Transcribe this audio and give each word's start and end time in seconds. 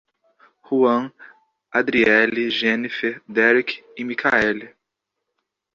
Ruam, 0.65 1.11
Adriely, 1.71 2.49
Genifer, 2.49 3.21
Derick 3.35 3.83
e 3.95 4.03
Mikaeli 4.03 4.67